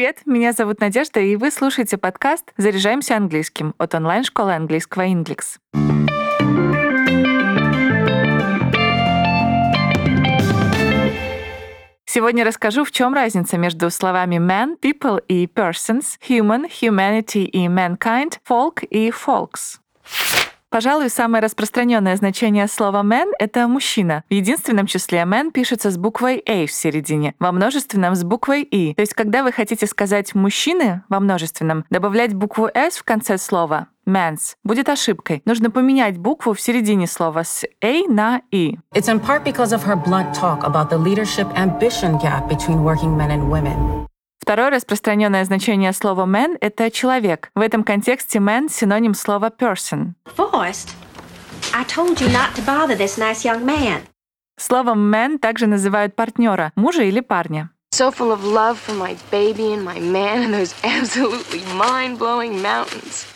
Привет, 0.00 0.22
меня 0.24 0.52
зовут 0.52 0.80
Надежда, 0.80 1.20
и 1.20 1.36
вы 1.36 1.50
слушаете 1.50 1.98
подкаст 1.98 2.54
«Заряжаемся 2.56 3.18
английским» 3.18 3.74
от 3.76 3.94
онлайн-школы 3.94 4.54
английского 4.54 5.02
Inglix. 5.02 5.58
Сегодня 12.06 12.46
расскажу, 12.46 12.84
в 12.84 12.92
чем 12.92 13.12
разница 13.12 13.58
между 13.58 13.90
словами 13.90 14.36
man, 14.36 14.80
people 14.80 15.22
и 15.28 15.44
persons, 15.44 16.18
human, 16.26 16.64
humanity 16.80 17.44
и 17.44 17.66
mankind, 17.66 18.38
folk 18.48 18.82
и 18.86 19.10
folks. 19.10 19.80
Пожалуй, 20.70 21.10
самое 21.10 21.42
распространенное 21.42 22.14
значение 22.14 22.68
слова 22.68 23.02
man— 23.02 23.32
это 23.40 23.66
мужчина. 23.66 24.22
В 24.30 24.32
единственном 24.32 24.86
числе 24.86 25.18
man 25.22 25.50
пишется 25.50 25.90
с 25.90 25.98
буквой 25.98 26.40
a 26.46 26.64
в 26.66 26.70
середине, 26.70 27.34
во 27.40 27.50
множественном 27.50 28.14
с 28.14 28.22
буквой 28.22 28.62
i. 28.70 28.94
То 28.94 29.00
есть, 29.00 29.14
когда 29.14 29.42
вы 29.42 29.50
хотите 29.50 29.88
сказать 29.88 30.32
мужчины 30.36 31.02
во 31.08 31.18
множественном, 31.18 31.84
добавлять 31.90 32.34
букву 32.34 32.68
s 32.72 32.98
в 32.98 33.02
конце 33.02 33.36
слова 33.36 33.88
man's 34.06 34.54
будет 34.62 34.88
ошибкой. 34.88 35.42
Нужно 35.44 35.72
поменять 35.72 36.18
букву 36.18 36.54
в 36.54 36.60
середине 36.60 37.08
слова 37.08 37.42
с 37.42 37.64
a 37.82 38.06
на 38.06 38.42
i. 38.52 38.78
It's 38.94 39.08
in 39.08 39.20
part 39.20 39.42
because 39.42 39.72
of 39.72 39.84
her 39.84 39.96
blunt 39.96 40.32
talk 40.34 40.62
about 40.62 40.88
the 40.88 40.98
leadership 40.98 41.48
ambition 41.56 42.16
gap 42.22 42.48
between 42.48 42.84
working 42.84 43.16
men 43.16 43.32
and 43.32 43.50
women. 43.50 44.06
Второе 44.40 44.70
распространенное 44.70 45.44
значение 45.44 45.92
слова 45.92 46.24
man— 46.24 46.56
это 46.60 46.90
человек. 46.90 47.50
В 47.54 47.60
этом 47.60 47.84
контексте 47.84 48.38
man— 48.38 48.68
синоним 48.70 49.14
слова 49.14 49.50
person. 49.50 50.14
Forrest, 50.36 50.88
I 51.74 51.84
told 51.84 52.20
you 52.20 52.28
not 52.32 52.54
to 52.56 52.62
bother 52.64 52.96
this 52.96 53.18
nice 53.18 53.44
young 53.44 53.64
man. 53.64 54.02
Словом 54.58 55.10
man 55.10 55.38
также 55.38 55.66
называют 55.66 56.16
партнера, 56.16 56.72
мужа 56.74 57.02
или 57.02 57.20
парня. 57.20 57.70
So 57.92 58.10
full 58.10 58.32
of 58.32 58.44
love 58.44 58.78
for 58.78 58.94
my 58.94 59.16
baby 59.30 59.72
and 59.72 59.84
my 59.84 60.00
man 60.00 60.44
and 60.44 60.54
those 60.54 60.74
absolutely 60.84 61.62
mind-blowing 61.74 62.62
mountains. 62.62 63.26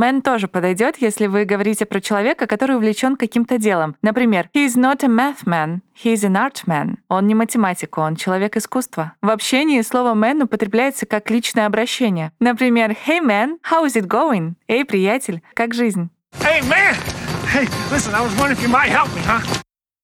Man 0.00 0.22
тоже 0.22 0.48
подойдет, 0.48 0.96
если 0.96 1.26
вы 1.26 1.44
говорите 1.44 1.84
про 1.84 2.00
человека, 2.00 2.46
который 2.46 2.76
увлечен 2.76 3.16
каким-то 3.16 3.58
делом. 3.58 3.96
Например, 4.00 4.48
he 4.54 4.66
is 4.66 4.74
not 4.74 5.04
a 5.04 5.08
math 5.08 5.44
man, 5.44 5.80
he 5.94 6.14
is 6.14 6.24
an 6.24 6.36
art 6.36 6.66
man. 6.66 6.96
Он 7.10 7.26
не 7.26 7.34
математик, 7.34 7.98
он 7.98 8.16
человек 8.16 8.56
искусства. 8.56 9.12
В 9.20 9.28
общении 9.28 9.82
слово 9.82 10.14
man 10.14 10.44
употребляется 10.44 11.04
как 11.04 11.28
личное 11.28 11.66
обращение. 11.66 12.32
Например, 12.40 12.96
hey 13.06 13.20
man, 13.20 13.58
how 13.70 13.84
is 13.84 13.94
it 13.94 14.06
going? 14.06 14.54
Эй, 14.68 14.86
приятель, 14.86 15.42
как 15.52 15.74
жизнь? 15.74 16.08
Hey, 16.40 16.62
man! 16.62 16.96
Hey, 17.52 17.68
listen, 17.92 18.14
I 18.14 18.22
was 18.22 18.34
wondering 18.38 18.56
if 18.56 18.62
you 18.62 18.70
might 18.70 18.88
help 18.88 19.14
me, 19.14 19.20
huh? 19.20 19.42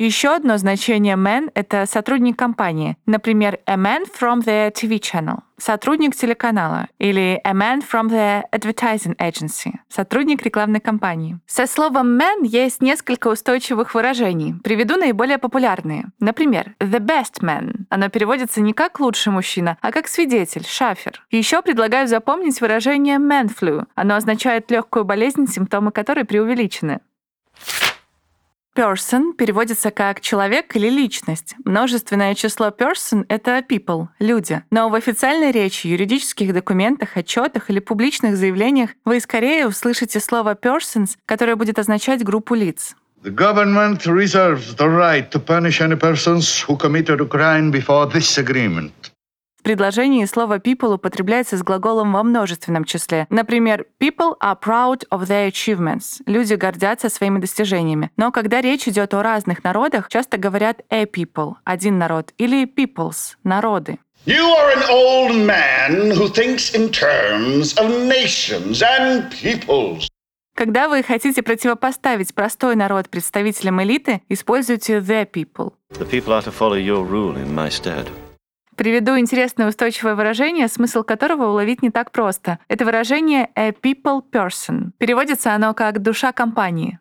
Еще 0.00 0.34
одно 0.34 0.56
значение 0.56 1.14
man— 1.14 1.50
это 1.54 1.84
сотрудник 1.84 2.38
компании. 2.38 2.96
Например, 3.04 3.58
a 3.66 3.74
man 3.74 4.06
from 4.10 4.42
the 4.42 4.72
TV 4.72 4.98
channel— 4.98 5.40
сотрудник 5.58 6.16
телеканала. 6.16 6.88
Или 6.98 7.38
a 7.44 7.52
man 7.52 7.82
from 7.82 8.08
the 8.08 8.42
advertising 8.50 9.14
agency— 9.18 9.74
сотрудник 9.90 10.42
рекламной 10.42 10.80
компании. 10.80 11.38
Со 11.46 11.66
словом 11.66 12.18
man 12.18 12.46
есть 12.46 12.80
несколько 12.80 13.28
устойчивых 13.28 13.94
выражений. 13.94 14.54
Приведу 14.64 14.96
наиболее 14.96 15.36
популярные. 15.36 16.06
Например, 16.18 16.74
the 16.80 16.98
best 16.98 17.42
man. 17.42 17.84
Оно 17.90 18.08
переводится 18.08 18.62
не 18.62 18.72
как 18.72 19.00
лучший 19.00 19.34
мужчина, 19.34 19.76
а 19.82 19.92
как 19.92 20.08
свидетель, 20.08 20.64
шафер. 20.66 21.22
Еще 21.30 21.60
предлагаю 21.60 22.08
запомнить 22.08 22.58
выражение 22.62 23.18
man 23.18 23.54
flu. 23.54 23.84
Оно 23.96 24.14
означает 24.14 24.70
легкую 24.70 25.04
болезнь, 25.04 25.46
симптомы 25.46 25.92
которой 25.92 26.24
преувеличены. 26.24 27.00
Person 28.76 29.34
переводится 29.36 29.90
как 29.90 30.20
человек 30.20 30.76
или 30.76 30.88
личность. 30.88 31.56
Множественное 31.64 32.36
число 32.36 32.68
person— 32.68 33.24
это 33.28 33.64
people, 33.68 34.06
люди. 34.20 34.62
Но 34.70 34.88
в 34.88 34.94
официальной 34.94 35.50
речи, 35.50 35.88
юридических 35.88 36.54
документах, 36.54 37.16
отчетах 37.16 37.68
или 37.68 37.80
публичных 37.80 38.36
заявлениях 38.36 38.90
вы 39.04 39.18
скорее 39.18 39.66
услышите 39.66 40.20
слово 40.20 40.54
persons, 40.54 41.16
которое 41.26 41.56
будет 41.56 41.80
означать 41.80 42.22
группу 42.22 42.54
лиц. 42.54 42.94
The 43.24 43.34
government 43.34 44.06
reserves 44.06 44.76
the 44.76 44.88
right 44.88 45.28
to 45.30 45.44
punish 45.44 45.80
any 45.80 45.96
persons 45.96 46.64
who 46.66 46.78
committed 46.78 47.20
a 47.20 47.26
crime 47.26 47.72
before 47.72 48.06
this 48.06 48.38
agreement. 48.38 49.09
В 49.70 49.72
предложении 49.72 50.24
слово 50.24 50.58
people 50.58 50.94
употребляется 50.94 51.56
с 51.56 51.62
глаголом 51.62 52.12
во 52.12 52.24
множественном 52.24 52.84
числе. 52.84 53.28
Например, 53.30 53.86
people 54.00 54.34
are 54.42 54.58
proud 54.60 55.06
of 55.12 55.28
their 55.28 55.48
achievements. 55.48 56.20
Люди 56.26 56.54
гордятся 56.54 57.08
своими 57.08 57.38
достижениями. 57.38 58.10
Но 58.16 58.32
когда 58.32 58.60
речь 58.60 58.88
идет 58.88 59.14
о 59.14 59.22
разных 59.22 59.62
народах, 59.62 60.08
часто 60.08 60.38
говорят 60.38 60.80
a 60.90 61.04
people— 61.04 61.54
один 61.64 61.98
народ, 61.98 62.32
или 62.36 62.64
peoples— 62.64 63.36
народы. 63.44 64.00
You 64.26 64.42
are 64.42 64.74
an 64.76 64.90
old 64.90 65.46
man 65.46 66.16
who 66.16 66.26
thinks 66.26 66.74
in 66.74 66.90
terms 66.90 67.76
of 67.78 68.08
nations 68.08 68.82
and 68.82 69.30
peoples. 69.40 70.08
Когда 70.56 70.88
вы 70.88 71.04
хотите 71.04 71.44
противопоставить 71.44 72.34
простой 72.34 72.74
народ 72.74 73.08
представителям 73.08 73.80
элиты, 73.80 74.20
используйте 74.28 74.98
the 74.98 75.30
people. 75.30 75.74
The 75.90 76.10
people 76.10 76.32
are 76.32 76.42
to 76.42 76.50
follow 76.50 76.74
your 76.74 77.04
rule 77.08 77.36
in 77.36 77.54
my 77.54 77.70
stead. 77.70 78.08
Приведу 78.80 79.18
интересное 79.18 79.68
устойчивое 79.68 80.14
выражение, 80.14 80.66
смысл 80.66 81.02
которого 81.02 81.50
уловить 81.50 81.82
не 81.82 81.90
так 81.90 82.12
просто. 82.12 82.58
Это 82.66 82.86
выражение 82.86 83.50
a 83.54 83.72
people 83.72 84.22
person. 84.32 84.92
Переводится 84.96 85.52
оно 85.54 85.74
как 85.74 86.00
душа 86.00 86.32
компании. 86.32 86.98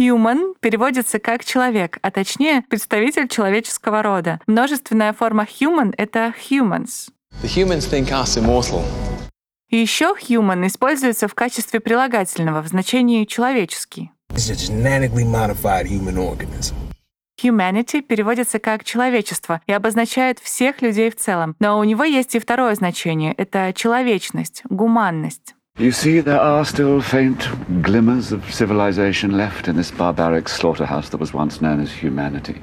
Human 0.00 0.54
переводится 0.58 1.20
как 1.20 1.44
человек, 1.44 2.00
а 2.02 2.10
точнее 2.10 2.62
представитель 2.68 3.28
человеческого 3.28 4.02
рода. 4.02 4.40
Множественная 4.48 5.12
форма 5.12 5.44
human— 5.44 5.94
это 5.96 6.34
humans. 6.50 7.08
The 7.40 7.54
humans 7.54 7.88
think 7.88 8.10
us 8.10 8.36
immortal. 8.36 8.82
И 9.70 9.76
еще 9.76 10.16
human 10.20 10.66
используется 10.66 11.28
в 11.28 11.36
качестве 11.36 11.78
прилагательного 11.78 12.62
в 12.62 12.66
значении 12.66 13.26
человеческий. 13.26 14.10
It's 14.30 14.50
a 14.50 14.56
genetically 14.56 15.24
modified 15.24 15.86
human 15.86 16.18
organism. 16.18 16.74
Humanity 17.44 18.00
переводится 18.00 18.58
как 18.58 18.84
«человечество» 18.84 19.60
и 19.66 19.72
обозначает 19.72 20.38
всех 20.38 20.80
людей 20.80 21.10
в 21.10 21.16
целом. 21.16 21.54
Но 21.60 21.78
у 21.78 21.84
него 21.84 22.02
есть 22.04 22.34
и 22.34 22.38
второе 22.38 22.74
значение— 22.74 23.34
это 23.36 23.72
человечность, 23.74 24.62
гуманность. 24.70 25.54
You 25.76 25.90
see, 25.90 26.22
there 26.22 26.40
are 26.40 26.64
still 26.64 27.00
faint 27.00 27.48
glimmers 27.82 28.32
of 28.32 28.42
civilization 28.50 29.32
left 29.32 29.66
in 29.66 29.76
this 29.76 29.90
barbaric 29.90 30.48
slaughterhouse 30.48 31.10
that 31.10 31.18
was 31.18 31.34
once 31.34 31.60
known 31.60 31.80
as 31.80 31.90
humanity. 32.02 32.62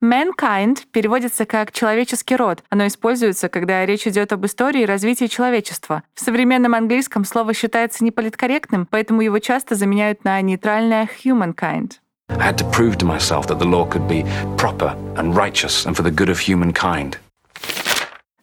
Mankind 0.00 0.86
переводится 0.92 1.44
как 1.44 1.72
«человеческий 1.72 2.36
род». 2.36 2.62
Оно 2.70 2.86
используется, 2.86 3.48
когда 3.48 3.84
речь 3.84 4.06
идет 4.06 4.32
об 4.32 4.46
истории 4.46 4.82
и 4.82 4.86
развитии 4.86 5.26
человечества. 5.26 6.04
В 6.14 6.20
современном 6.20 6.76
английском 6.76 7.24
слово 7.24 7.52
считается 7.52 8.04
неполиткорректным, 8.04 8.86
поэтому 8.88 9.22
его 9.22 9.40
часто 9.40 9.74
заменяют 9.74 10.22
на 10.22 10.40
нейтральное 10.40 11.08
humankind. 11.24 11.94
I 12.29 12.43
had 12.43 12.57
to 12.57 12.65
prove 12.71 12.97
to 12.97 13.05
myself 13.05 13.47
that 13.47 13.59
the 13.59 13.65
law 13.65 13.85
could 13.85 14.07
be 14.07 14.23
proper 14.57 14.95
and 15.15 15.35
righteous 15.35 15.85
and 15.85 15.95
for 15.95 16.03
the 16.03 16.11
good 16.11 16.29
of 16.29 16.39
humankind. 16.39 17.17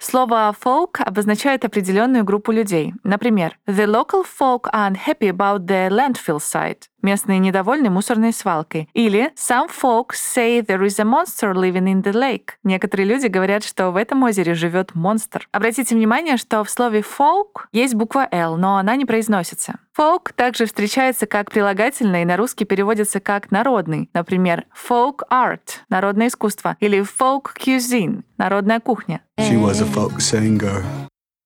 Слово 0.03 0.55
folk 0.59 0.99
обозначает 1.01 1.65
определенную 1.65 2.25
группу 2.25 2.53
людей. 2.53 2.95
Например, 3.05 3.53
the 3.67 3.87
local 3.87 4.25
folk 4.25 4.67
are 4.73 4.87
unhappy 4.89 5.29
about 5.29 5.67
the 5.67 5.91
landfill 5.91 6.41
site. 6.41 6.89
Местные 7.06 7.38
недовольны 7.38 7.92
мусорной 7.92 8.34
свалкой. 8.34 8.90
Или 8.96 9.32
some 9.36 9.70
folks 9.70 10.16
say 10.16 10.62
there 10.62 10.84
is 10.84 11.00
a 11.00 11.04
monster 11.04 11.54
living 11.54 11.86
in 11.86 12.02
the 12.02 12.12
lake. 12.12 12.54
Некоторые 12.64 13.06
люди 13.06 13.28
говорят, 13.28 13.64
что 13.64 13.92
в 13.92 13.96
этом 13.96 14.24
озере 14.24 14.56
живет 14.56 14.96
монстр. 14.96 15.48
Обратите 15.52 15.94
внимание, 15.94 16.38
что 16.38 16.64
в 16.64 16.70
слове 16.72 17.02
folk 17.02 17.68
есть 17.72 17.94
буква 17.94 18.28
L, 18.32 18.58
но 18.58 18.78
она 18.78 18.96
не 18.96 19.06
произносится. 19.06 19.76
Folk 19.96 20.32
также 20.36 20.66
встречается 20.66 21.28
как 21.28 21.52
прилагательное 21.52 22.24
и 22.24 22.26
на 22.26 22.38
русский 22.38 22.66
переводится 22.66 23.20
как 23.20 23.52
народный. 23.52 24.10
Например, 24.16 24.66
folk 24.74 25.20
art— 25.32 25.60
народное 25.90 26.30
искусство, 26.30 26.76
или 26.80 27.02
folk 27.02 27.52
cuisine— 27.56 28.24
народная 28.40 28.80
кухня. 28.80 29.22
She 29.38 29.62
was 29.62 29.80
a 29.80 29.86
folk 29.86 30.18
singer. 30.18 30.84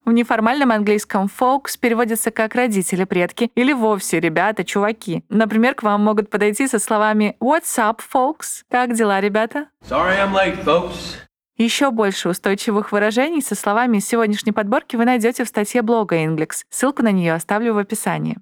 В 0.10 0.12
неформальном 0.12 0.72
английском 0.72 1.28
folks 1.28 1.78
переводится 1.80 2.32
как 2.32 2.56
родители, 2.56 3.04
предки 3.04 3.52
или 3.54 3.74
вовсе 3.74 4.20
ребята, 4.20 4.64
чуваки. 4.64 5.24
Например, 5.30 5.76
к 5.76 5.84
вам 5.84 6.04
могут 6.04 6.32
подойти 6.32 6.68
со 6.68 6.80
словами 6.80 7.38
«What's 7.40 7.78
up, 7.78 8.00
folks?» 8.12 8.64
«Как 8.72 8.96
дела, 8.96 9.22
ребята?» 9.22 9.68
Sorry 9.88 10.18
I'm 10.18 10.34
late, 10.34 10.64
folks. 10.64 11.20
Еще 11.58 11.92
больше 11.92 12.30
устойчивых 12.30 12.92
выражений 12.92 13.44
со 13.44 13.54
словами 13.54 13.98
из 13.98 14.08
сегодняшней 14.08 14.52
подборки 14.52 14.96
вы 14.96 15.06
найдете 15.06 15.44
в 15.44 15.48
статье 15.48 15.84
блога 15.84 16.16
Inglix. 16.16 16.64
Ссылку 16.72 17.04
на 17.04 17.12
нее 17.12 17.34
оставлю 17.34 17.76
в 17.76 17.78
описании. 17.78 18.40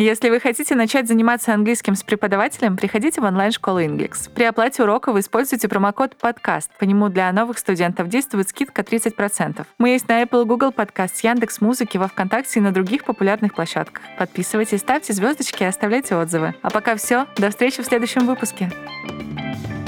Если 0.00 0.30
вы 0.30 0.40
хотите 0.40 0.74
начать 0.74 1.06
заниматься 1.06 1.52
английским 1.52 1.94
с 1.94 2.02
преподавателем, 2.02 2.78
приходите 2.78 3.20
в 3.20 3.24
онлайн-школу 3.24 3.80
Inglix. 3.80 4.30
При 4.34 4.44
оплате 4.44 4.82
урока 4.82 5.12
вы 5.12 5.20
используете 5.20 5.68
промокод 5.68 6.16
«Подкаст». 6.16 6.70
По 6.78 6.84
нему 6.84 7.10
для 7.10 7.30
новых 7.32 7.58
студентов 7.58 8.08
действует 8.08 8.48
скидка 8.48 8.80
30%. 8.80 9.66
Мы 9.76 9.90
есть 9.90 10.08
на 10.08 10.22
Apple, 10.22 10.46
Google 10.46 10.70
Podcast, 10.70 11.12
Яндекс 11.22 11.60
Музыки, 11.60 11.98
во 11.98 12.08
Вконтакте 12.08 12.60
и 12.60 12.62
на 12.62 12.72
других 12.72 13.04
популярных 13.04 13.52
площадках. 13.52 14.02
Подписывайтесь, 14.16 14.80
ставьте 14.80 15.12
звездочки 15.12 15.64
и 15.64 15.66
оставляйте 15.66 16.16
отзывы. 16.16 16.54
А 16.62 16.70
пока 16.70 16.96
все. 16.96 17.26
До 17.36 17.50
встречи 17.50 17.82
в 17.82 17.84
следующем 17.84 18.26
выпуске. 18.26 18.72
thank 19.06 19.68
you 19.68 19.79